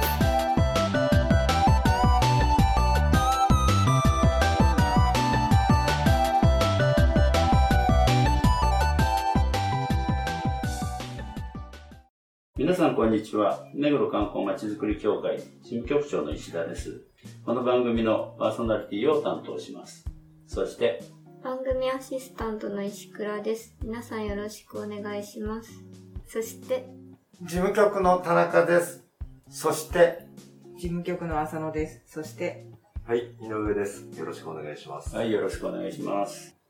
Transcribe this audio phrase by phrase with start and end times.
[12.81, 13.67] さんこんにちは。
[13.75, 17.03] 目黒観光まちづくり協会事務局長の石田です。
[17.45, 20.03] この番組のパーソナリティを担当します。
[20.47, 21.03] そして、
[21.43, 25.71] 番組アシスタントの石倉です皆さんよろしくお願いします
[26.25, 26.87] そして
[27.41, 29.05] 事務局の田中です。
[29.47, 30.25] そして、
[30.75, 32.01] 事務局の浅野です。
[32.07, 32.65] そして、
[33.05, 34.09] はい、井上です。
[34.17, 35.15] よろしくお願いします。
[35.15, 36.60] はい、よろしくお願いします。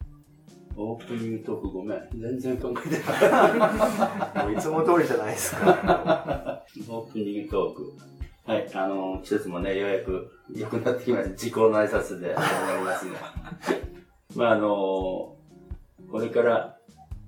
[0.76, 2.10] オープニングトークごめん。
[2.14, 6.64] 全然考えてな いつも通りじゃないですか。
[6.90, 7.94] オープニングトーク。
[8.46, 11.36] はい、あの、季節もね、ようやく良くなってきました。
[11.36, 13.12] 時効の挨拶で始まりますね。
[14.36, 15.36] まあ、あの、
[16.10, 16.78] これから、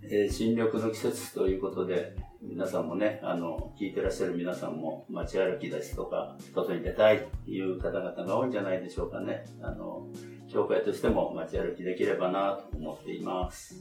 [0.04, 9.46] えー新緑の季節ということで、皆さんもね、あの、聞いてらっしゃる皆さんも街歩きですとか、外に出たいという方々が多いんじゃないでしょうかね。
[9.62, 10.08] あの、
[10.54, 13.76] 教会としても街歩きできればなと思っています。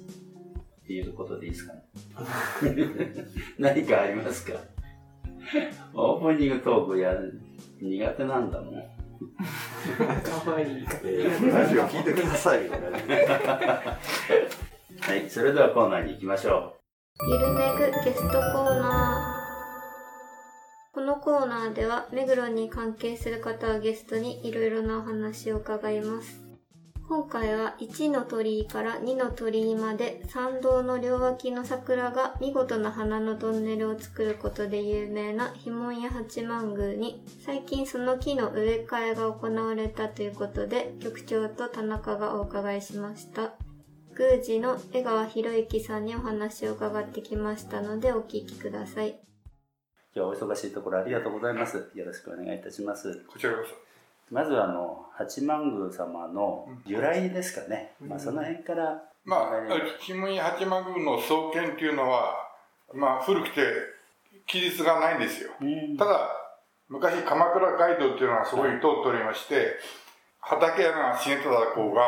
[0.82, 1.82] っていうことでいいですかね。
[3.58, 4.58] 何かありますか？
[5.94, 7.14] オープニングトークや
[7.80, 8.74] 苦手なんだもん。
[10.44, 10.66] かわいい。
[11.04, 13.06] えーラジオ聞いてくださいよ、ラ ジ
[15.00, 16.76] はい、それではコーナーに行きましょ
[17.28, 26.41] ゆるめぐゲストコーナーこのコーナーでは目黒に関係する方をゲストにいろいろなお話を伺います
[27.12, 43.52] 今回は1の鳥居から2の鳥居まで参道の両脇の桜が見事な花のトンネルを作ることで有名な碑文谷八幡宮に最近その木の植え替えが行われたということで局長と田中がお伺いしました
[44.18, 49.10] 宮司の江川博之さんにお話を伺ってきましたのでお聞きください。
[49.10, 49.14] う。
[50.14, 51.90] 今日はお忙しいところありがとうございます。
[51.94, 53.22] よろしくお願いいたします。
[53.28, 53.91] こちらこそ。
[54.32, 57.92] まずはあの、八幡宮様の由来ですかね。
[58.00, 59.02] うんまあその辺から。
[59.24, 62.34] まあお願い、碑文谷八幡宮の創建っていうのは、
[62.94, 63.60] まあ、古くて
[64.46, 65.50] 記述がないんですよ。
[65.60, 66.30] うんただ、
[66.88, 69.76] 昔鎌倉街道っていうのがそこに通っておりまして、
[70.40, 72.02] 畠山重忠公が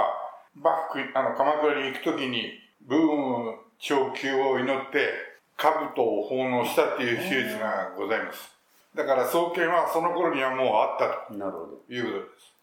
[0.55, 2.53] 幕府、あの、鎌倉に行くときに、
[2.87, 5.11] 武運長久を祈って、
[5.59, 8.54] 兜を奉納したっていう史実がございます。
[8.95, 11.67] だから創建はその頃にはもうあったなるほど。
[11.87, 12.55] ということです。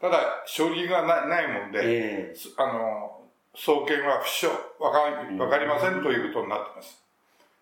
[0.00, 3.20] ただ、将棋がなないもんで、えすあの、
[3.54, 4.48] 創建は不詳、
[4.82, 7.02] わかうんわかりませんということになってます。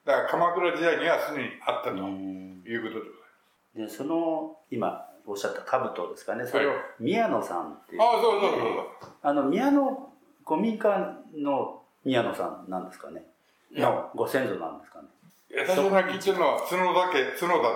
[0.05, 3.93] だから鎌倉時代にはすでにあったえとうんいうことでございます。
[3.93, 6.47] で、その、今おっしゃった兜ですかね。
[6.47, 8.03] それをはい宮野さんっていう。
[8.03, 9.11] ああ、そうそうそうそう。
[9.23, 10.11] あの、宮野、
[10.47, 13.25] 古民家の宮野さんなんですかね。
[13.71, 15.09] いやのご先祖なんですかね。
[15.51, 17.69] 私が聞いてるのは角田家、角田。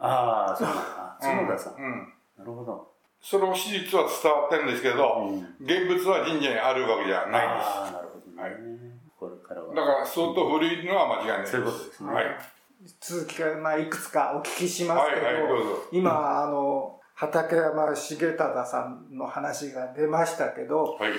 [0.00, 1.16] ああ、そうなんだ。
[1.20, 1.74] 角田さん。
[1.74, 1.84] うん。
[1.84, 2.88] うんなるほど。
[3.20, 7.68] その史実は伝わってるんですけど、うん現物は神社にあるわけじゃないんです。
[7.68, 8.42] ああ、なるほどね。
[8.42, 8.52] はい
[9.18, 9.74] これからは。
[9.74, 11.52] だから相当古いのは間違いないです。
[11.52, 12.24] そういうことですねはい。
[12.98, 15.82] 続きから、まあ、いくつかお聞きしますけど、はいはい、どうぞ。
[15.92, 21.12] 今、あの、畠山重忠さんの話が出ましたけど、はい。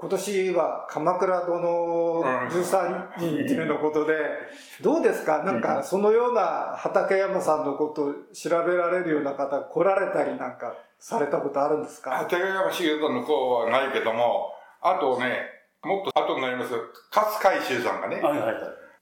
[0.00, 4.14] 今年は鎌倉殿13人っていうのことで、
[4.80, 5.42] どうですか？
[5.42, 12.12] なんか、そのような畠山さんのことを調べられるような方来られたりなんかされたことあるんですか？
[12.12, 15.42] 畠山重忠の子はないけども、あとね、
[15.82, 16.72] もっと後になります
[17.14, 18.54] 勝海舟さんがね、はいはいはい。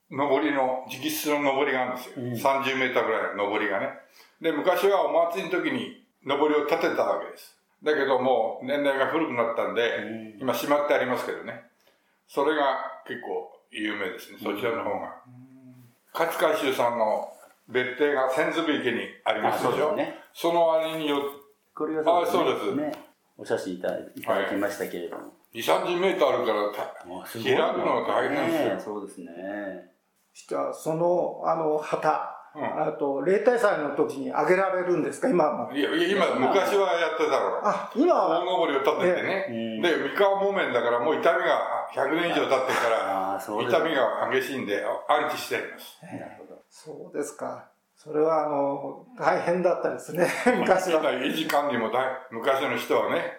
[0.08, 2.14] 上りの、直筆の上りがあるんですよ。
[2.16, 3.90] うん30メーターぐらいの上りがね。
[4.40, 7.56] で、昔はお祭りの時に上りを立てたわけです。
[7.82, 10.04] だけどもう年代が古くなったんで、う
[10.38, 11.62] ん今しまってありますけどね。
[12.28, 12.76] それが
[13.06, 15.14] 結構有名ですね、そちらの方が。
[16.12, 17.28] 勝海舟さんの
[17.69, 19.88] 別邸が千鶴池にありまあ、すでしょ？
[19.88, 20.19] そうですね。
[20.32, 21.26] その割によって、
[21.75, 22.93] これがあそうですね。
[23.38, 25.25] お写真いただいただきましたけれども。
[25.55, 29.26] 2、30メーターあるから開くのが大変ですよねそうですね。
[30.34, 32.17] じゃあ、その、あの、旗、うん
[32.58, 35.29] あと、例大祭の時にあげられるんですか？
[35.29, 35.73] 今も。
[35.73, 37.61] いや、いや今、昔はやってたろう。
[37.64, 39.47] あ、今は、大登りを立ててね。
[39.50, 45.99] うんで、三河木綿だからもう痛みが100年以上経ってるから、痛みが激しいんで安置してあります。
[46.03, 46.61] なるほど。
[46.70, 47.69] そうですか。
[47.97, 50.26] それは、あの、大変だったですね、
[50.59, 51.02] 昔は。
[51.12, 53.32] 維持管理も大昔の人はね。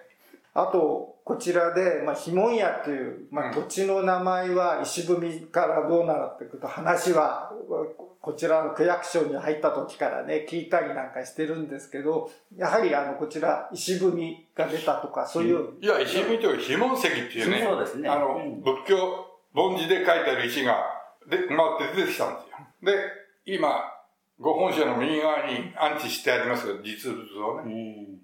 [0.53, 3.53] あと、こちらで、まあ、ひもんやという、まあ、うん。
[3.53, 7.51] 土地の名前は石踏みからどうなるってこと、話は、
[8.21, 18.07] こちらの区役所に入った時からね、聞いたりなんかしてるんですけど、やはりあの、こちら、石踏みが出たとか、そういう、いや、石見という非門石っていうね、そうですね。
[18.07, 18.61] あの、うん。
[18.61, 18.97] 仏教、
[19.53, 20.77] 梵字で書いてある石が、
[21.29, 22.39] で、回って出てきたんで
[22.79, 22.95] すよ。
[23.45, 23.83] で、今、
[24.39, 28.16] ご本社の右側に安置してありますけど、実物をうね。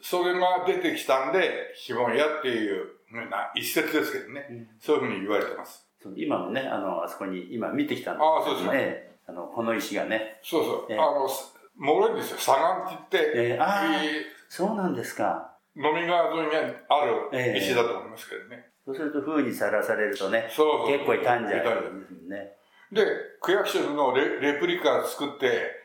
[0.00, 0.02] ん。
[0.02, 5.86] それが出てきたんで、非門屋っていう、な一説ですけどね、うんそういうふうに言われてます。
[6.16, 9.10] 今もね、あの、あそこに、今見てきたんですああそうですかね。
[9.26, 10.38] あの、この石がね。
[10.42, 10.86] そうそう。
[10.90, 11.28] ええあの、
[11.76, 12.38] 脆いんですよ。
[12.38, 15.56] 砂岩って言って、えーあーいいそうなんですか。
[15.76, 16.56] 飲み川沿いに
[16.88, 18.66] あええる石だと思いますけどね。
[18.84, 20.88] そうすると風にさらされるとね、そうそう。
[20.88, 22.56] 結構傷んじゃうん傷んですもんね。
[22.92, 23.06] で、
[23.40, 25.79] 区役所のレレプリカ作って、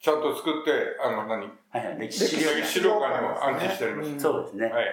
[0.00, 0.70] ちゃんと作って、
[1.02, 1.50] あの、何？
[1.70, 4.10] はいはい、歴史資料館にも安置してあります。
[4.10, 4.66] うんそうですね。
[4.66, 4.84] はい。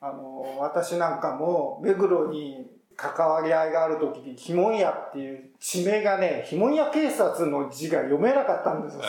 [0.00, 9.02] あの、私なんかも、目黒に関わり合いがある時に、ひもんやっていう地名がね、ひもんや警察の字が読めなかったんですよ。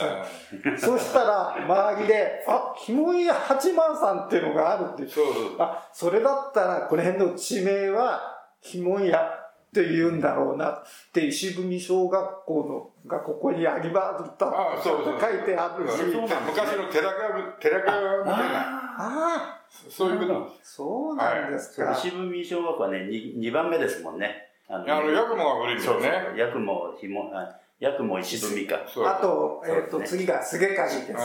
[0.77, 5.55] そしたら、周りで、あ、ひもんや八幡さんっていうのがあるってえそうそう。
[5.59, 10.83] あ、それだったら、この辺の地名は、ひもんやって言うんだろうなっ
[11.13, 20.73] て、石踏小学校のがここにありましたあそうそう書いてあるし、昔の寺川、寺川みたいな、ああ、そういうことなんです。
[20.75, 21.91] そうなんですか。
[21.93, 24.49] 石踏小学校はね、2, 二番目ですもんね。
[24.67, 26.11] ああの、ヤクモが古いんですよね。。
[26.37, 28.77] ヤクモ、ひも、あヤクモ石踏か。
[29.07, 31.15] あと、えっ、と、次が菅刈ですね。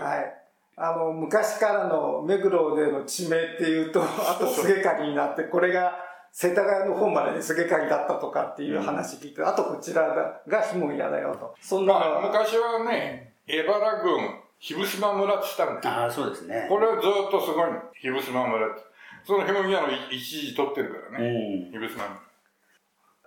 [0.00, 0.36] はい。
[0.76, 11.54] あの、昔からの目黒での地名っていうと、あと菅刈になって、これが世田谷の方までで菅刈だったとかっていう話聞いて、あとこちらが、がひもんやだよと。
[11.60, 15.92] そんなのまあ、は、昔はね、荏原郡、日伏島村って言ったん。
[15.92, 16.66] ああ、そうですね。
[16.68, 18.82] これはずっとすごい、日伏島村って。
[19.24, 21.68] そのひもぎ屋の一時取ってるからうね。
[21.68, 21.70] ん。
[21.72, 22.20] 日伏島村。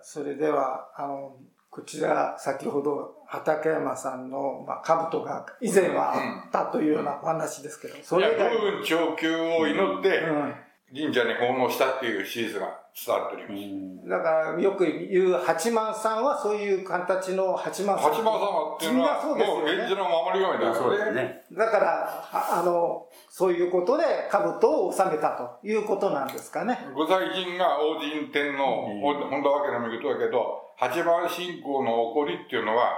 [0.00, 1.36] それでは、あの、
[1.70, 10.54] こちら、先ほど畠山さんの、まあ、兜が以前はあったというようなお話ですけど、そいや、れ以外風雲長久を祈って、うん
[10.94, 14.06] 神社に奉納したっていう史実が伝わっておりうます。
[14.06, 18.12] んだからよく言う八幡さんはそういう形の八幡さん。
[18.12, 21.22] 八幡様っていうのは、うですよねもう源氏の守り神だそうですからね。
[21.22, 21.44] ね。
[21.52, 26.78] だから、ああの、そういうことで兜を収めたということなんですかね。
[26.94, 32.92] 御祭神が王神天皇、うん本田わけの御事だけど、八幡信仰の起こりっていうのは、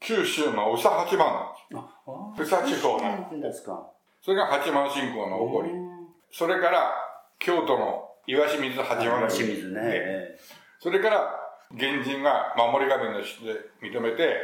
[0.00, 1.18] 九州の宇佐八幡
[1.70, 2.48] なんです。
[2.48, 3.02] 宇佐地方の。
[3.02, 3.86] なんですか。
[4.22, 5.70] それが八幡信仰の起こり。
[6.30, 6.90] それから、
[7.38, 9.80] 京都の岩清水八幡清水ね。
[9.82, 10.38] え
[10.80, 11.40] それから、
[11.70, 14.36] 源氏が守り神として認めて、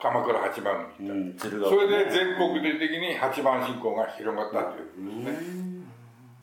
[0.00, 5.72] 鎌倉八幡えに行っうん、それで全国的に八幡信仰が広がったということですね。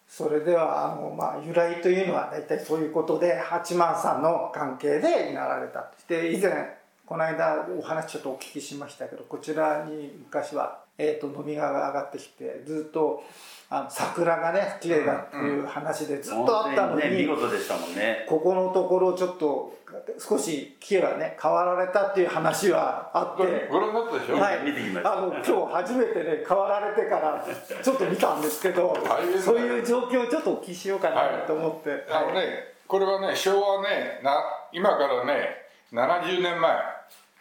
[0.08, 5.96] それでは、あの、まあ、由来というのは大体そういうことで、八幡さんの関係でなられたと。
[6.08, 13.24] で、以前、この間お話ちょっとお聞きしましたけど、こちらに昔は、えっ、と、飲みが上がってきて、ずっと、
[13.72, 18.26] あの桜がね、綺麗だっていう話でずっとあったの本当にね、見に、事でしたもんね。
[18.28, 19.78] ここのところちょっと
[20.18, 23.68] 少し木がね変わられたっていう話はあって。
[23.70, 24.40] ご覧になったでしょ？
[24.40, 24.62] はい。
[24.66, 25.18] 見てきました。
[25.18, 27.46] あの今日初めてね変わられてから
[27.84, 34.34] ちょっと見たんですけど大変だよそういう状況をちょっとお聞きしようかなと思って、あのね、これはね、昭和ね、な
[34.72, 35.58] 今からね、
[35.94, 36.76] 70年前、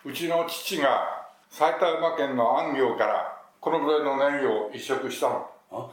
[0.05, 5.51] うちの父が埼玉県の安行からこのぐらいの年魚を移植したの。
[5.73, 5.89] あ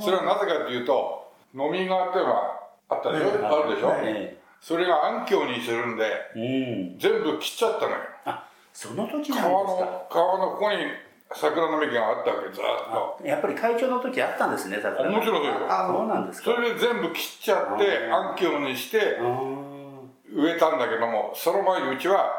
[0.00, 6.04] それはなぜかというと、飲み川ってはあったでしょ、ええあるでしょ、えそれが安行にするんで。
[6.98, 7.96] 全部切っちゃったのよ。
[8.24, 9.84] あ、その時なん川ですか？
[9.84, 10.78] の、川のここに
[11.32, 13.26] 桜並木があったわけ、ずーっと。
[13.26, 15.52] やっぱり会長の時あったんですね、桜もちろんそうよ。
[15.68, 16.52] あそうなんですか。
[16.54, 19.18] それで全部切っちゃって、安行にして
[20.32, 22.32] 植えたんだけども、その前にうちは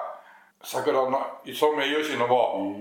[0.64, 1.12] 桜の
[1.54, 2.36] ソメイヨシノうも
[2.72, 2.74] ん。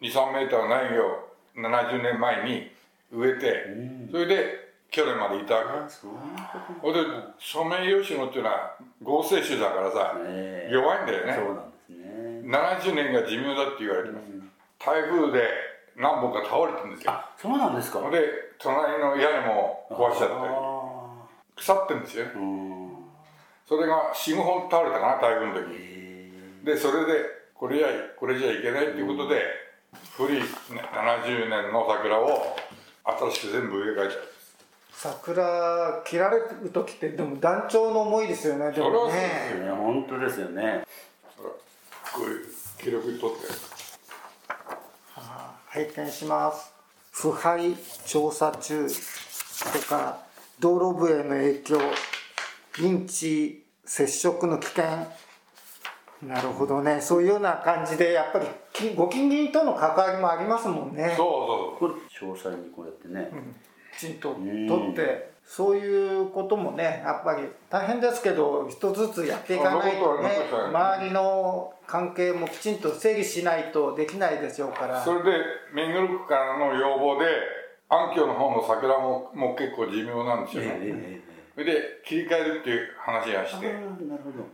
[0.00, 2.70] 2、3メーターの苗木を70年前に
[3.12, 6.06] 植えて、うんそれで去年までいたわけ。
[6.82, 7.00] ほんで、
[7.40, 10.16] ソメイヨシノっていうのは合成種だからさ。
[10.70, 12.42] 弱いんだよそうね。
[12.44, 12.94] なんですね。
[12.94, 14.24] 70年が寿命だって言われてます。
[14.78, 15.48] 台風で
[15.96, 17.12] 何本か倒れてるんですよ。
[17.12, 18.10] あ、そうなんですか。
[18.10, 18.20] で、
[18.58, 20.72] 隣の屋根も壊しちゃって、あ
[21.56, 22.26] 腐ってるんですよ。
[23.66, 25.72] それが4、5本倒れたかな、台風の時
[26.64, 27.12] で、それで、
[27.54, 27.88] これじゃ、
[28.18, 29.40] これじゃいけないっていうことで、
[30.16, 30.44] 古い、ね、
[30.92, 32.56] 70年の桜を
[33.04, 34.32] 新しく全部植え替えちゃう。
[34.92, 40.84] 桜切られる時ってでも団長の思いですよねでもそれはそうねえね、本当ですよね。
[41.36, 42.46] ほらこういう
[42.80, 43.72] 記録取って。
[45.66, 46.70] 拝見します
[47.12, 47.74] 腐敗
[48.06, 50.18] 調査中とか
[50.60, 51.78] 道路部への影響
[52.74, 54.84] 認知接触の危険
[56.26, 57.00] なるほどね。
[57.00, 61.08] そういうような感じでやっぱりきご近隣との関わりもありますもんね。
[61.08, 61.94] そうそうこれ
[62.28, 63.30] 詳細にこうやってね、
[63.96, 65.32] きちんと取って。
[65.44, 70.30] そういうこともねやっぱり大変ですけど一つずつやっていかないとね
[70.70, 75.02] 周りの関係もきちんと整理しないとできないでしょうから。
[75.02, 75.38] それで
[75.74, 77.26] 目黒区からの要望で
[77.88, 83.74] 暗渠の方の桜ももう結構寿命なんですよね、ええそれで切り替えるっていう話がして。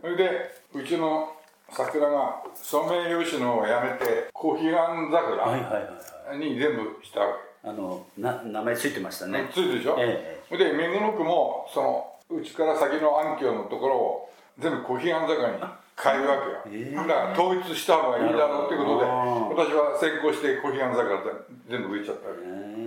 [0.01, 0.29] それで
[0.73, 1.31] うちの
[1.71, 7.27] 桜がソメイヨシノをやめて小彼岸はい桜はいはいはいに全部したわ
[7.63, 9.49] あのな名前ついてましたけ、ね。
[9.51, 15.57] ついてるでしょ、えそれで目黒区もそのうちから先の暗渠のところを全部小彼岸桜に
[16.01, 16.95] 変えるわけよ、ええ。
[16.95, 21.19] だから統一した方がいいだろうってことで私は先行して小彼岸桜
[21.67, 22.41] 全部植えちゃったわけ。
[22.43, 22.79] ええ。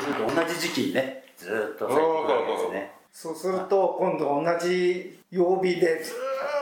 [0.00, 6.12] それと同じ時期にねずーっと咲いてくるわけですねそうすると今度同じ曜日でず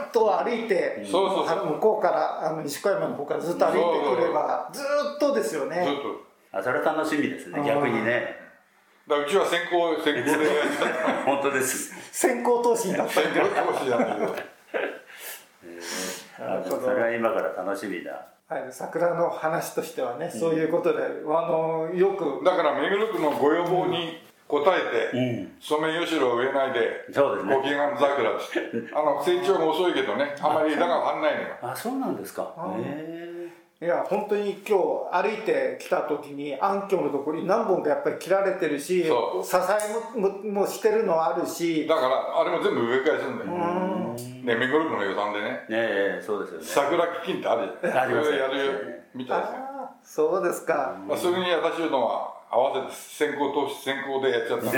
[0.03, 1.75] ーっと歩いてそうそうそう。
[1.75, 6.59] 向こうからあの西小山の方からずっと歩いてくればずーっとですよずっねと。
[6.59, 8.37] あそれは楽しみですね逆にね。
[9.09, 10.47] だからうちは先行先行で。
[11.25, 11.95] 本当です。
[12.13, 13.41] 先行投資になった先行
[13.73, 14.35] 投資じゃないけど。
[16.41, 18.27] あでもそれは今から楽しみだ。
[18.49, 22.45] はい、桜の話としてはね、そういうことであのよく。
[22.45, 25.53] だから目黒区のご要望に応えて、うん。
[25.61, 27.55] ソメイヨシノを植えないでそうですね。
[27.55, 28.95] ご機嫌桜って。
[28.95, 31.47] あの成長が遅いけどねあまり枝が張んないのよ。
[31.63, 32.55] あそうなんですか。
[33.83, 41.87] いや本当に今日歩いてきた時に暗渠のところに何本かやっぱり切られてるし支えもももしてるのはあるし。
[41.87, 44.45] だからあれも全部植え替えするんだよ、うん。
[44.45, 45.65] ね目黒区の予算でね。
[45.71, 45.79] えね
[46.19, 46.67] えそうですよね。
[46.67, 47.99] 桜基金ってあるじゃん。
[48.01, 49.57] ありますそれやるみたいですよ。
[50.03, 54.73] そうですか、まあそれに私のは合わせて先行投資先行でやっちゃったの。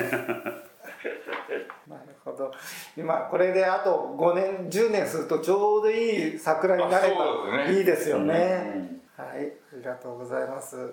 [1.88, 2.52] なるほど。
[2.96, 9.01] 今これであと5年10年するとちょうどいい桜になればいいですよね
[9.92, 10.88] がとうございます、はい、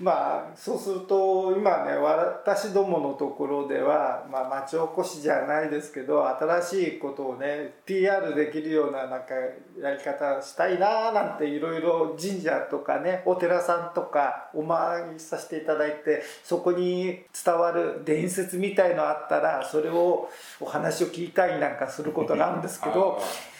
[0.00, 9.34] まあそうすると今ね私どものところでは、まあ、町おこしじゃないですけど新しいことをね PR できるようななんか
[9.80, 20.28] やり方したいなーなんていろいろ神社とかねお寺さんとかお参りさせていただいてそこに伝わる伝説みたいのあったらそれを
[20.60, 23.20] お話を聞いたりなんかすることがあるんですけど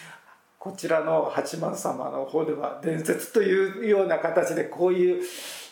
[0.63, 5.21] こちらの八幡様の方では伝説というような形でこういう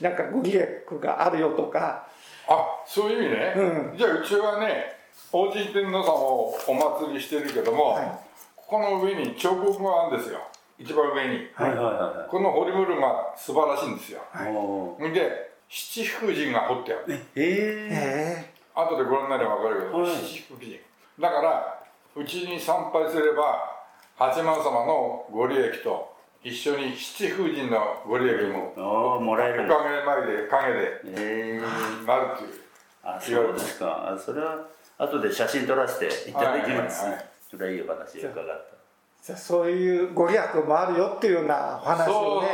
[0.01, 0.67] なんかご利益
[1.01, 2.05] があるよとか。
[2.45, 3.97] あそういう意味ね、うん。
[3.97, 4.97] じゃあうちはね
[5.31, 8.05] 王子天皇様をお祭りしてるけども、はい。
[8.57, 10.39] ここの上に彫刻があるんですよ。
[10.77, 11.47] 一番上に。
[11.53, 11.69] はい。
[11.69, 14.19] はいはこの彫り物が素晴らしいんですよ。
[14.35, 15.13] いはい。
[15.13, 17.17] で七福神が彫ってある。
[17.37, 17.87] ええ。
[17.89, 18.53] え。
[18.75, 20.11] 後でご覧になれば分かるけど、はい。
[20.11, 20.77] 七福神。
[21.17, 21.81] だから
[22.13, 23.70] うちに参拝すれば
[24.21, 26.13] 八幡様のご利益と
[26.43, 29.65] 一緒に七福神のご利益もおーもらえる。
[29.65, 32.53] おかげ前で影でええなるっていう。
[33.03, 34.13] あそうですか。
[34.13, 34.67] あそれは
[34.99, 37.25] 後で写真撮らせていただきます、はいはいはい。
[37.49, 42.47] それはいいお話を伺ったじゃあそういうご利益もあるよっていうようなお話そうそうをね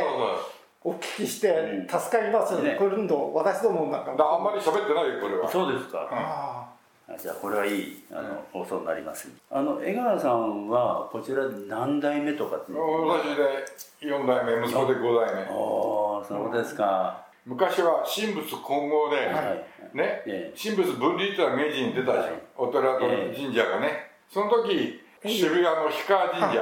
[0.84, 0.94] そう。
[0.94, 2.78] お聞きして助かります、ね。
[2.80, 5.46] 今度私どもなんかあんまり喋ってないよこれは。
[5.50, 6.77] そうですか、ああ
[7.16, 9.30] じゃあこれはいいあの、放送になります。
[9.50, 15.50] あの江川さんはこちら何代目とかって私で4代目息子で5代目。
[15.50, 19.96] おーそうですか、昔は神仏混合で、はい。
[19.96, 20.58] ね、ええ。
[20.60, 22.32] 神仏分離ってのは明治に出たでしょ、はい。
[22.58, 26.60] お寺と神社がね、その時渋谷の氷川神社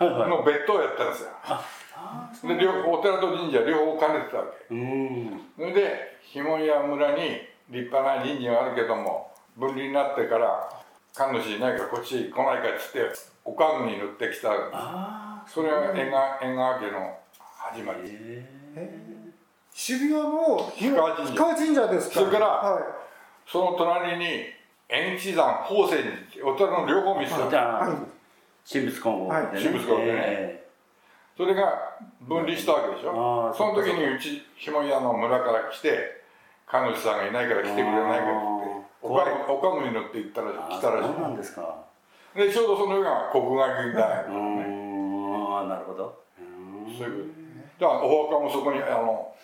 [0.00, 4.74] の別当をやったんですよ、で両方お寺と神社両方兼ねてたわけ。
[4.74, 5.40] うーん。
[5.56, 10.68] それでひもや村に立派な神社があるけども分離になってから
[11.14, 13.00] 神主いないからこっち来ないかっつって
[13.44, 14.50] お家具に乗ってきた。
[14.72, 18.44] あそれが縁側家の始まありへ
[19.72, 21.34] 渋谷の氷川神社。
[21.56, 22.14] 神社ですか？
[22.20, 22.82] それからはい。
[23.46, 24.44] その隣に
[24.88, 27.88] 縁地山法泉寺お寺の両方見せた。
[28.70, 29.64] 神仏混合でね、はい。
[29.64, 30.18] 神仏混合でね。
[30.18, 30.64] え
[31.36, 36.22] それが分離したわけでしあょーその時にうちひもやの村から来て
[36.64, 38.24] 神主さんがいないから来てくれないか
[39.04, 41.84] おかおかぐに乗って行ったらー、あ来たらしそうなんですか。
[42.34, 46.22] いでちょうどその上が国外銀だうーんあなるほど。
[46.40, 46.98] うーん。
[46.98, 47.30] そういう
[47.78, 49.34] だからお墓もそこにあの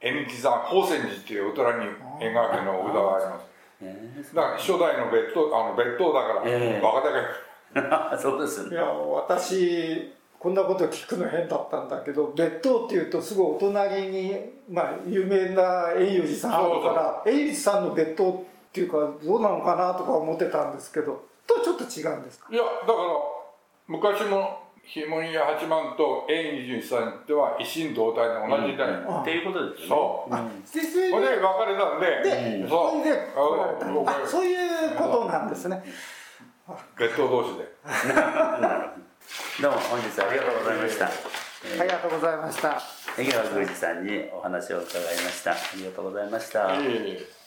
[0.00, 1.86] 縁日山法泉寺っていうお寺に
[2.20, 3.46] 縁側家のお札があります。
[3.80, 6.80] えーだから初代の別当あの別当だから、ええ。
[6.82, 8.70] バカ高いそうですね。
[8.72, 14.36] いや私こんなこと聞くの変だったんだけど別当っていうとすごいお隣に、
[14.70, 22.48] まあ、有名な永裕寺さんあるから永裕寺さんの別当っていうかどうなのかなとか思ってたんですけどとちょっと違うんですか？
[22.50, 22.98] いやだから
[23.86, 29.88] 昔もひもんや八幡と A21 さんでは一心同体で同じ時代、あっていうことですよね。
[29.88, 30.34] そう。
[30.34, 32.06] あでそれこれで別れたんで。
[32.62, 35.84] でそうそれであそういうことなんですね。
[36.98, 37.64] 別当同士で。
[39.60, 41.06] どうも本日はありがとうございました。
[41.06, 41.10] あ
[41.82, 42.80] りがとうございました。
[43.18, 45.52] 江川宮司さんにお話を伺いました。
[45.52, 46.74] ありがとうございました。
[46.80, 47.37] いえいえ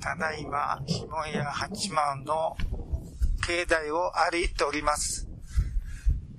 [0.00, 2.56] ただいま、ひもや八幡の
[3.46, 5.28] 境内を歩いております。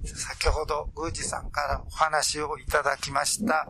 [0.04, 3.68] 先ほど、宮司さんからお話をいただきました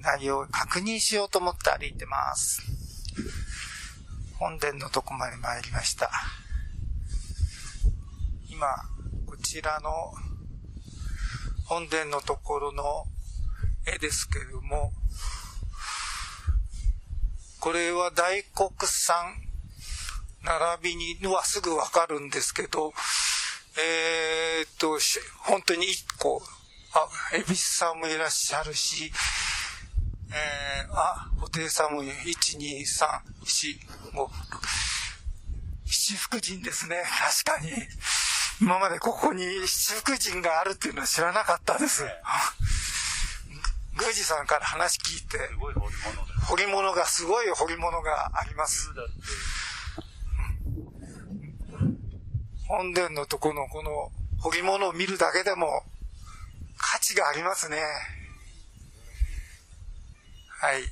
[0.00, 2.62] 内容を確認しようと思って歩いてます。
[4.38, 6.10] 本殿のとこまで参りました。
[8.50, 8.66] 今、
[9.26, 10.12] こちらの
[11.64, 13.06] 本殿のところの
[13.86, 14.92] 絵ですけれども、
[17.66, 19.34] これは大黒さん
[20.44, 22.92] 並びにはすぐわかるんですけど、
[23.76, 26.40] えーっと、し本当に一個、
[26.94, 29.10] あ、恵比寿さんもいらっしゃるし、
[30.30, 33.06] えー、あ、布袋さんも1、2、3、
[33.44, 33.78] 4、
[34.14, 34.28] 5、6、
[35.86, 37.02] 七福神ですね。
[37.44, 37.72] 確かに。
[38.60, 42.04] 今までここに七福神があるっていうのは知らなかったです。
[43.98, 45.38] 宮司さんから話聞いて、
[46.48, 48.90] 彫り物が、すごい彫り物があります。
[52.68, 54.10] 本殿のとこのこの
[54.40, 55.84] 彫り物を見るだけでも
[56.76, 57.78] 価値がありますね。
[60.48, 60.82] はい。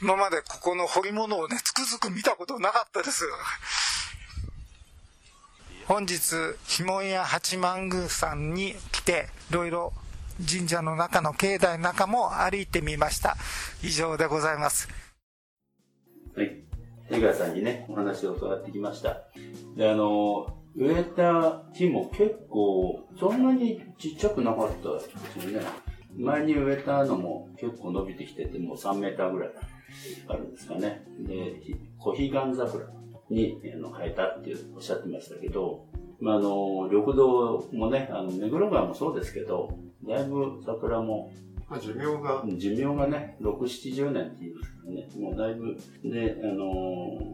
[0.00, 3.24] 今までここの彫り物をね、つくづく見たことなかったです。
[5.86, 9.92] 本日、ひもや八幡宮さんに来て、いろいろ
[10.48, 13.36] 神社の中の境内の中も歩いてみました。
[13.82, 14.88] 以上でございます。
[16.34, 16.64] はい。
[17.10, 19.22] 江川さんにね、お話を伺ってきました。
[19.76, 25.00] で、あの、植えた木も結構、そんなにちっちゃくなかったで
[25.40, 25.66] すよね。
[26.16, 29.50] 前に植えたのも結構伸びてきてて、もう3メーターぐらい
[30.28, 31.04] あるんですかね。
[31.20, 31.60] で、
[31.98, 32.86] 小彼岸桜
[33.28, 35.86] にあの変えたっておっしゃってましたけど、
[36.20, 41.32] まあ、あの、緑道もね、あの、目黒川もそうですけど、だいぶ桜も。
[41.68, 46.64] まあ、寿命が、寿命がね、6、70年って言いますからね、もうだいぶ、で、あの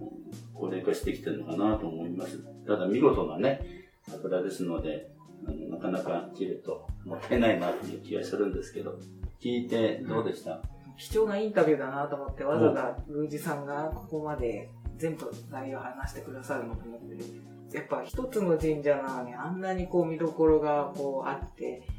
[0.03, 0.17] ー
[0.55, 2.39] 高齢化してきてるのかなと思います。
[2.67, 3.61] ただ見事なね、
[4.09, 5.11] 桜ですので、
[5.47, 8.99] あのなかなか切るともったいないなっていう気がするんですけど、
[9.41, 10.61] 聞いてどうでした、
[10.97, 21.96] 貴重なインタビューだなと思って、わざわざ宮司さんがここまで全部内容を話してくださるのと思って、やっぱ一つの神社なのにあんなにこう見どころがこうあってい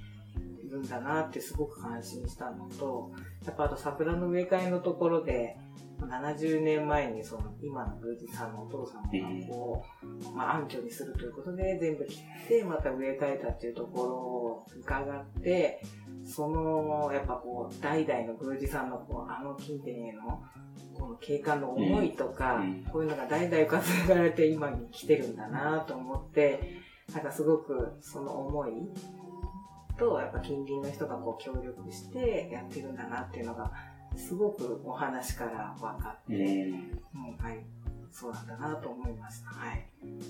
[0.69, 3.11] るんだなってすごく感心したのと、
[3.45, 5.57] やっぱあと桜の植え替えのところで、
[5.99, 9.09] 70年前にその今の宮司さんのお父さんが
[9.49, 15.81] こう、まあ、暗渠にするということで全部切ってまた植え替えたっていうところを伺って、
[16.23, 20.43] その、やっぱこう、代々の宮司さんのこう、あの近辺への、
[20.99, 22.83] この景観の思いとか、うん。
[22.91, 26.77] こういうのが代々受け継がれて今に来てるんだなと思って、
[27.13, 28.71] なんかすごくその思い
[29.97, 33.71] と、やっぱ近隣の人がこう協力してやってるんだなっていうのが、
[34.15, 36.33] すごくお話から分かって、
[37.39, 37.65] はい。
[38.11, 39.49] そうなんだなと思いました。
[39.49, 39.85] はい。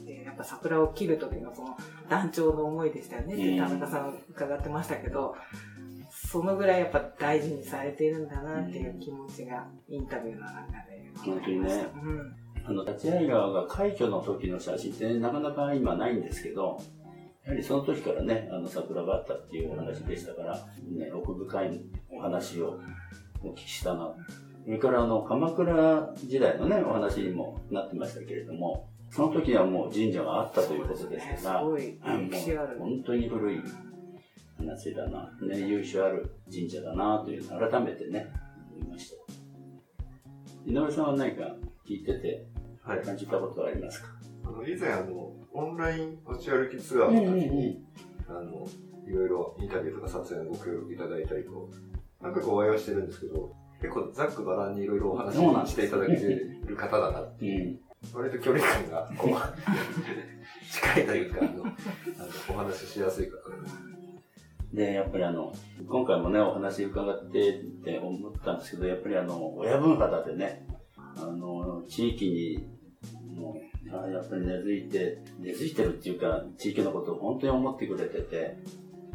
[0.06, 1.78] で、やっぱ桜を切る時のその
[2.10, 5.36] 団長の思いでしたよね田中さん伺ってましたけど、
[6.10, 11.88] そのぐらいやっぱ大事にされているんだなっていう気持ちがインタビューの中で分かりました。
[11.88, 12.36] うん。
[12.66, 16.82] あの、立会川が快挙の時の写真って、なかなか今ないんですけど、
[17.48, 21.82] やはりその時からね、あの桜があったっていうお話でしたから、ね、奥深い
[22.12, 22.78] お話を
[23.42, 24.14] お聞きしたな。
[24.66, 32.78] それからあの、鎌倉時代のね、お話にもなってましたけれども、その時にはもう神社があったということですから、すごいあの歴史ある。
[32.80, 33.62] 本当に古い
[34.58, 38.28] 話だな、ね、由緒ある神社だなというのを改めてね、
[38.76, 39.16] 思いました。
[40.66, 41.56] 井上さんは何か
[41.88, 42.46] 聞いてて
[42.84, 43.02] はい。
[43.02, 44.10] 感じたことはありますか、
[44.46, 47.84] あの、以前、あの、オンライン街歩きツアーの時に、
[48.28, 48.68] あの、
[49.08, 51.70] いろいろインタビューとか撮影のご協力いただいたりと、
[52.22, 55.36] 何回かお会いはしてるんですけど、結構ざっくばらんにいろいろお話
[55.70, 56.24] していただけて
[56.66, 57.80] る方だなってうん、
[58.14, 59.36] 割と距離感がこう
[60.72, 63.38] 近いというかあのお話ししやすい方
[64.74, 65.54] で、やっぱりあの、
[65.88, 72.68] 今回もね、お話伺ってって思ったんですけど、やっぱりあの、親分肌でね、あの、地域に、
[73.36, 78.58] もう、あやっぱり根付いて、根付いてるっていうか、地域のことを本当に思ってくれてて、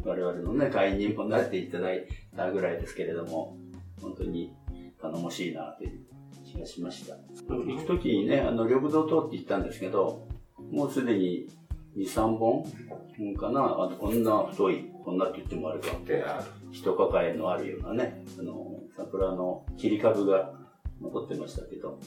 [0.03, 3.57] 我々のね、会員にもなっていただいたぐらいですけれども、
[4.01, 4.53] 本当に
[5.01, 5.99] 頼もしいなという
[6.45, 7.15] 気がしました。
[7.47, 10.27] 行くときにね、あの、緑道通って行ったんですけど、
[10.71, 11.47] もうすでに
[11.97, 12.65] 2、3本
[13.19, 15.89] うんかな、あのこんな太い、こんなって言ってもあれか、
[16.71, 20.53] 人抱えのあるようなね、あの、桜の切り株が
[21.01, 21.99] 残ってましたけど、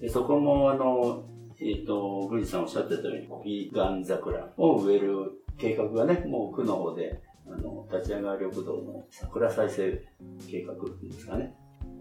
[0.00, 1.24] でそこもあの、
[1.60, 4.52] えっ、と、グリさんおっしゃってたように、コピガン桜。
[4.56, 10.02] を植える計画がね、もう区の方で、あの、立ち上がり緑道の桜再生
[10.50, 11.54] 計画ですかね、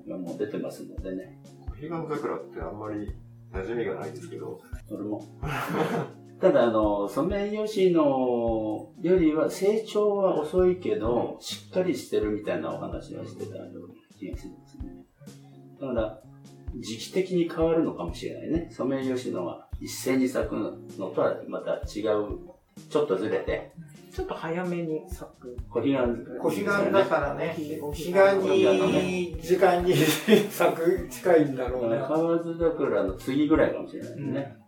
[0.07, 1.39] がもう出てますのでね、
[1.79, 3.13] ヒガン桜ってあんまり
[3.53, 5.21] 馴染みがないんですけど、それも。
[6.41, 13.71] ただ、あの、ソメイヨシノよりは成長は遅いけど、しっかりしてるみたいなお話はしてたような
[14.19, 15.05] 気がするんですね。
[15.79, 16.21] だから、
[16.79, 18.69] 時期的に変わるのかもしれないね。
[18.71, 20.55] ソメイヨシノは一斉に咲く
[20.97, 22.39] のとはまた違う、
[22.89, 23.71] ちょっとずれて、
[24.13, 25.57] ちょっと早めに咲く。
[25.69, 25.97] 小彼岸
[26.39, 31.99] 小彼岸だからね、お彼岸彼岸に、時間に咲く近いんだろうね。
[31.99, 34.55] 河津桜の次ぐらいかもしれないですね。
[34.59, 34.65] うん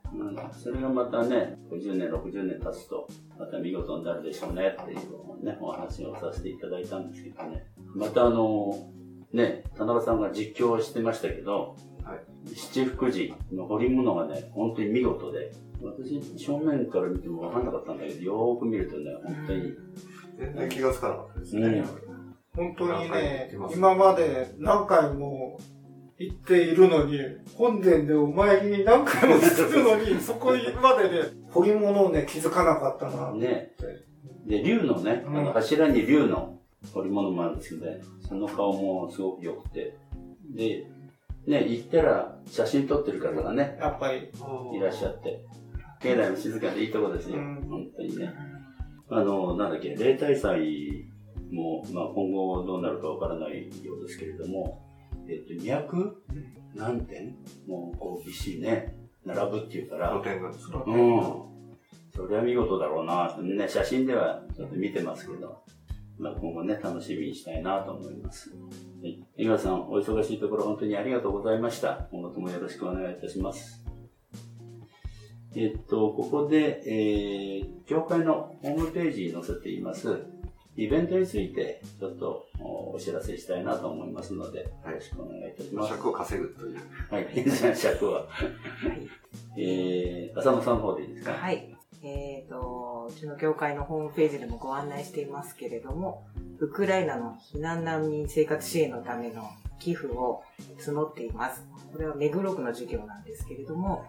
[0.54, 7.66] それがまたね、50年、60年経つと、また見事になるでしょうねっていうね、お話をさせていただいたんですけどね。
[7.94, 8.90] またあの、
[9.34, 11.87] ね、田中さんが実況してましたけど、はい
[12.56, 19.74] 七福寺の彫り物がね、本当に見事で、私正面から見ても分かんなかったんだけど、よーく見るとね、本当に、
[20.38, 21.80] 全然気がつかなかったですうね。
[21.80, 21.86] ん
[22.56, 25.60] 本当にね今まで何回も
[26.18, 27.20] 行っているのに、
[27.56, 33.32] 本殿でお参りに何回もするのに、 そこまでね、彫り物をね、気づかなかったな。
[33.34, 33.74] ね。
[34.48, 36.58] で、竜のね、あの柱に竜の
[36.92, 39.96] 彫り物もあるんですけどね、その顔もすごく良くて。
[40.56, 40.88] で、
[41.48, 44.30] ね、行ったら写真撮ってる方がね、やっぱり。
[44.76, 45.40] いらっしゃって。
[46.02, 47.38] 境内も静かでいいとこですよ。
[47.38, 48.34] うん本当にね。
[49.10, 51.06] あの、なんだっけ、例大祭
[51.52, 54.84] も、まあ今後どうなるかわからないようですけれども、
[55.30, 56.12] えっと、200
[56.76, 57.36] 何点
[57.68, 60.84] もう、こう、びっしりね、並ぶっていうから、露店がですか？
[60.86, 61.22] うん。
[62.14, 65.64] それは見事だろうなね、写真ではちょっと見てますけど、
[66.18, 68.52] まあ、今後ね、楽しみにしたいなと思います。
[69.02, 69.24] はい。
[69.38, 72.08] 井川さん、お忙しいところ本当にありがとうございました。
[72.12, 73.84] 今後ともよろしくお願いいたします。
[75.56, 80.24] えっと、ここで、えー、教会のホームページに載せています、
[80.76, 85.90] イベントについて、ちょっとおお知らせしたいなと思いますので、よろしくお願いいたします。
[85.90, 86.78] 尺を稼ぐという。
[87.10, 87.28] はい。
[87.76, 88.22] 尺は。
[88.22, 88.28] は
[89.56, 89.62] い。
[89.62, 91.34] えー、浅野さんの方でいいですか？
[91.34, 91.74] はい。
[92.04, 96.28] えっ、と、うちの教会のホームページでもご案内していますけれども、
[96.60, 100.44] ウクライナの避難難民生活支援のための寄付を
[100.80, 101.64] 募っています。
[101.94, 104.06] これは目黒区の授業なんですけれども、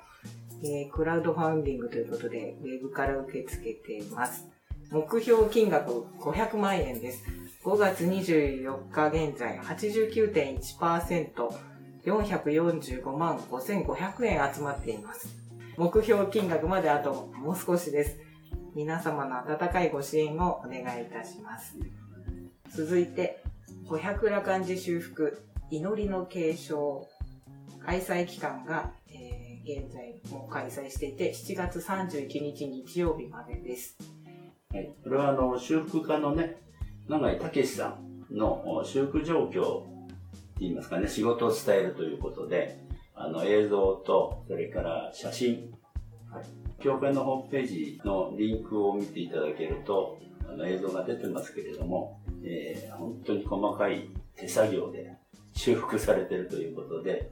[0.62, 4.46] えークラウドファンディングということで、ウェブから受け付けています。
[4.90, 7.24] 目標金額500万円です。
[7.64, 11.50] 5月24日現在89.1%、
[12.06, 15.28] 445万5500円集まっています。
[15.76, 18.16] 目標金額まであともう少しです。
[18.74, 21.76] 皆様の温かいご支援をお願いいたします。
[22.74, 23.42] 続いて、
[23.88, 27.06] 五百羅漢寺修復祈りの継承
[27.84, 33.98] 開催期間が、えー現在もう開催していて7月31日日曜日までです。
[34.72, 34.90] はい。
[35.04, 36.56] これは、あの、修復家のね、
[37.06, 37.98] 永井武さ
[38.30, 40.14] んのお修復状況って
[40.60, 42.78] 言いますかね、仕事を伝えるということで、
[43.14, 45.70] あの、映像と、それから写真、
[46.32, 46.44] はい。
[46.82, 55.16] 教会のホームページのリンクを見ていただけると、あの、映像が出てますけれども、えー本当に細かい手作業で
[55.54, 57.30] 修復されてるということで、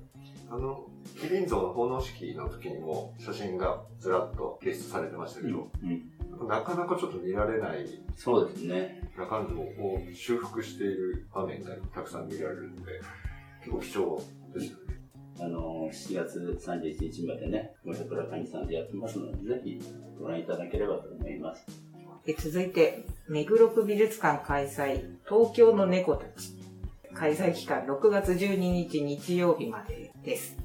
[0.51, 0.87] あの、
[1.21, 9.11] キリン像の奉納式の時にも写真がずらっと掲出されてましたけど、うん、なかなかちょっと見られないそうですね。
[9.17, 12.93] 羅漢像を修復している場面がたくさん見られるので、
[13.61, 14.23] 結構貴重
[14.55, 15.01] ですよね。
[15.39, 19.81] あの、7月31日までね、五百羅漢さんでやってますので、ぜひ
[20.19, 21.67] ご覧いただければと思います。
[22.29, 26.57] え続いて、目黒区美術館開催、東京の猫たち。
[27.15, 30.57] 開催期間6月12日日曜日までです。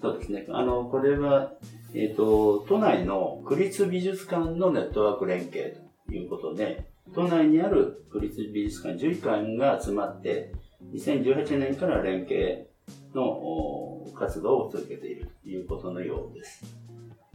[0.00, 0.46] そうですね。
[0.48, 1.52] あの、これは、
[1.92, 10.54] えっ、と、都内の区立美術館のネットワーク連携ということで、都内にある区立美術館11館が集まって、
[10.94, 12.70] 2018年から連携
[13.14, 16.64] の活動を続けているということのようです。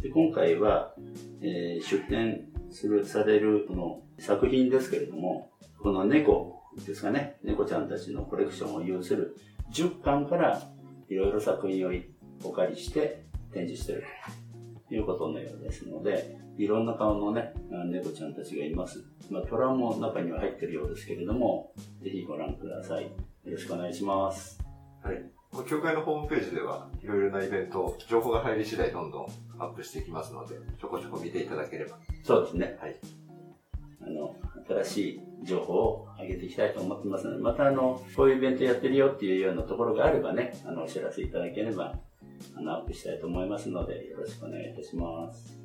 [0.01, 0.95] で今回は、
[1.41, 9.35] えー出展する、されるこの作品ですけれども、この猫ですかね、猫ちゃんたちのコレクションを有する
[9.71, 10.61] 10巻から
[11.09, 11.91] いろいろ作品を
[12.43, 14.03] お借りして展示してる
[14.87, 19.03] ということのようですので、いろんな顔のね、あ猫ちゃんたちがいます。
[19.29, 23.05] まあ、虎も中には入ってるようですけれども、ぜひご覧ください。
[23.05, 23.11] よ
[23.45, 24.59] ろしくお願いします。
[25.03, 25.40] はい。
[25.67, 29.27] 協会のホームページでは、いろいろなイベント、情報が入り次第どんどん
[29.59, 31.97] アップしていきますので、ちょこちょこ見ていただければ。
[32.23, 32.77] そうですね。
[32.79, 32.95] はい。
[34.01, 34.35] あの、
[34.67, 41.95] 新しい情報を上げていきたいと思ってますので、またあの、こういうイベントやってるよっていうようなところがあればね、あの、お知らせいただければ、
[42.55, 45.59] あの、アップしたいと思いますので、よろしくお願いいたします。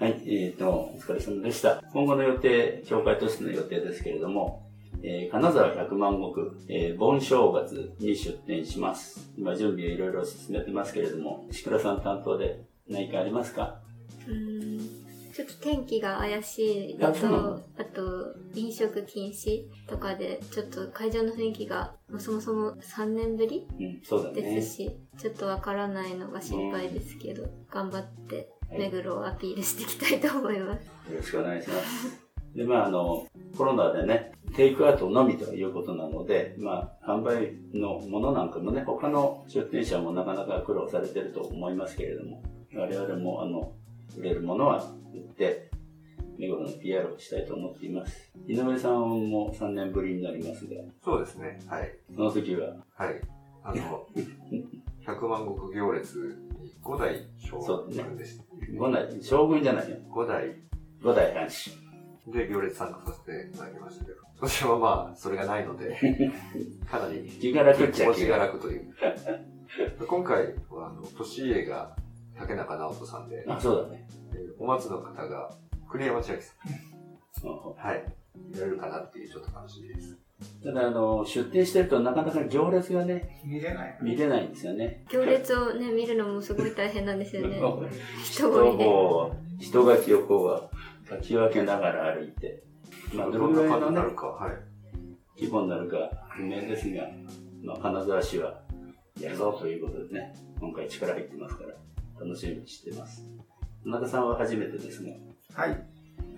[0.00, 1.82] はい、えっ、と、お疲れ様でした。
[1.92, 4.63] 今後の予定、協会としての予定ですけれども、
[5.06, 9.30] えー金沢百万石、えー盆正月に出店します。
[9.36, 13.80] 今準備をいろいろ進めてますけれども、石倉さん担当で何かありますか？
[14.26, 24.40] うーんちょっと天気が怪しいのと、あと飲食禁止とかで、ちょっと会場の雰囲気がまあそもそも3年ぶりうん、そうだね。
[24.40, 30.86] ですし、ちょっとわからないのが心配ですけど、頑張って目黒をアピールしていきたいと思います。
[31.12, 32.24] よろしくお願いします。
[32.54, 33.26] で、まあ、あの、
[33.58, 43.72] コロナでね、テイクアウトのみということなので、まあ、販売のものなんかもね、他の出店者もなかなか苦労されてると思いますけれども、我々も、あの、
[44.16, 44.78] 売れるものは
[45.12, 45.70] 売って、
[46.38, 48.32] 目黒の PR をしたいと思っています。
[48.46, 51.60] 井上さんも3年ぶりになりますが、そうですね。
[51.66, 51.92] はい。
[52.14, 53.20] その時は、はい。
[53.62, 54.06] あの、
[55.04, 58.44] 百万石行列に五代将軍でした。
[58.72, 59.96] 5代、将軍じゃないよ。
[60.10, 60.54] 五代
[61.02, 61.83] 5代藩士。
[62.26, 65.96] で行列参加させていただきましたけど、今年はまあ、それがないので、
[66.90, 68.52] かなり気が楽っちゃ気が気が楽。
[68.56, 68.94] 楽という。
[70.06, 71.96] 今回は、あの、年家が
[72.38, 74.06] 竹中直人さんで、あ、そうだね。
[74.32, 75.50] えーお松の方が
[75.90, 76.52] 栗山千明さ
[77.44, 77.74] うんん。
[77.76, 78.04] はい。
[78.52, 80.16] いられるかなっていうちょっと楽しみです。
[80.62, 83.98] ただ、あの、出店してるとなかなか行列がね、見れない。
[84.02, 85.04] 見れないんですよね。
[85.10, 87.58] 行列をね、見るのもすごい大変なんですよね。
[87.58, 87.88] 人
[88.48, 88.84] 人混みで。
[88.86, 90.76] を、人がきをこう、
[91.08, 92.62] かき分けながら歩いて、
[93.12, 94.52] まあ、どのぐらいのね感じになる、か、はい。
[95.36, 95.96] 規模になるか
[96.30, 97.04] 不明ですが、
[97.62, 98.60] まあ、金沢市は
[99.20, 103.24] やるぞということでね、今回力入ってますから、楽しみにしてます。
[103.84, 105.20] 田中さんは初めてですね。
[105.52, 105.86] はい。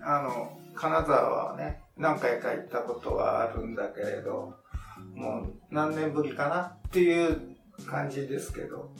[0.02, 4.54] あの、金沢はね、何回か行ったことはあるんだけれど、
[5.14, 8.90] もう何年ぶりかなっていう感じですけど、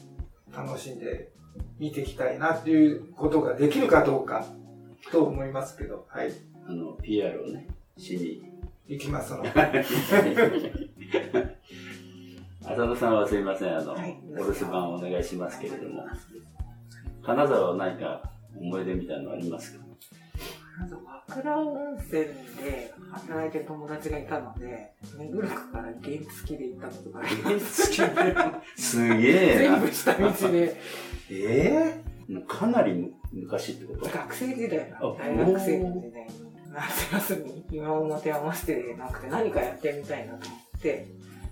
[0.55, 1.31] 楽しんで
[1.79, 4.47] 見ていきたいなっていうことができるかどうか
[5.13, 6.33] と思いますけど、はい。
[6.69, 7.67] あの、PR をね、
[7.97, 8.43] しに。
[8.89, 9.49] 行きますので。
[12.65, 16.05] 浅田さんはすいません、あの、はいお留守番お願いしますけれども、
[17.25, 18.23] 金沢は何か
[18.57, 19.85] 思い出みたいなのありますか？
[20.79, 20.97] なんか
[21.29, 22.25] 和倉温泉
[22.63, 27.93] で働いてる友達がいたので、目黒区から原付きで行ったことがあります。
[28.77, 29.29] すげ
[29.65, 29.79] えな。
[29.79, 30.77] 全部下道で、
[31.31, 32.06] ええもう
[32.47, 34.11] かなりむ昔ってこと？
[34.11, 36.31] 学生時代あ大学生の時代に、
[36.73, 41.07] 夏休み、今を持て余してなくて何かやってみたいなと思って、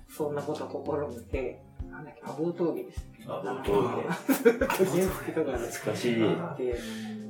[0.09, 3.05] そんなこと試みて、なんだっけ、アボー峠ですね。
[3.27, 6.17] あ、本当ずっと原付とかで懐かしい。
[6.17, 6.27] で、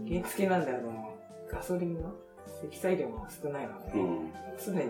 [0.09, 1.15] 原付なんであの、
[1.51, 2.13] ガソリンの？
[2.61, 4.33] 積載量も少ないので、うん。
[4.65, 4.81] 常に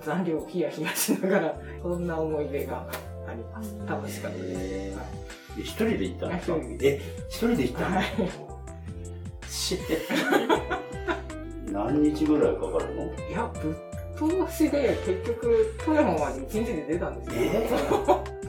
[0.00, 2.88] 残量をヒヤヒヤしながら、そんな思い出が
[3.26, 3.76] あります。
[3.86, 4.98] 楽しかったです。
[5.62, 7.96] 一人で行ったんですか一人でえ、一人で行ったの？
[7.96, 8.06] はい。
[9.48, 9.78] し
[11.72, 13.04] 何日ぐらいかかるの？
[13.28, 13.74] いや、ぶっ
[14.46, 17.42] 通しで結局富山まで一日で出たんですよ。
[17.42, 17.68] え？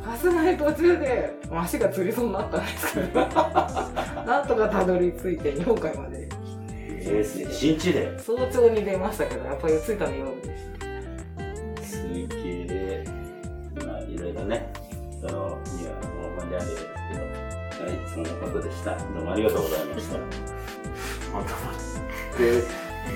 [0.04, 3.20] さすがに途中で足がつりそうになったんですけど、
[4.26, 6.28] なんとかたどり着いて日本海まで。
[7.02, 8.20] えー、一日で？
[8.20, 10.58] 早朝に出ましたけど、やっぱり着いたの夜で
[11.84, 11.92] す。
[11.92, 13.04] すげえ。
[13.86, 14.72] まあ、いろいろね、
[15.22, 15.94] その、には、
[16.38, 16.89] 大盤であるんですけど、はい、
[18.20, 18.98] そんなことでした。
[18.98, 20.18] どうもありがとうございました。
[20.18, 21.76] まとまっ
[22.36, 22.48] てい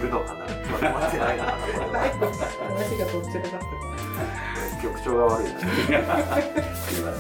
[0.02, 3.68] るのかなまとまってないのかな話が途中でなって
[4.82, 5.60] 局長が悪いな。
[5.60, 5.66] す
[6.96, 7.20] みませ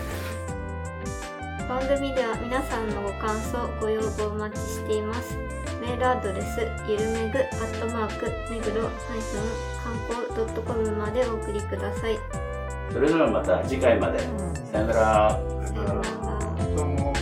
[1.65, 1.67] ん。
[1.67, 5.36] 番組では皆さんのご感想、ご要望お待ちしています。
[5.82, 8.89] メールアドレス、ゆるめぐ、アットマーク、めぐろ、
[9.84, 12.17] 観光 .com までお送りください。
[12.93, 14.19] それではまた次回まで。
[14.72, 15.39] さよなら。
[15.65, 17.12] さようなら。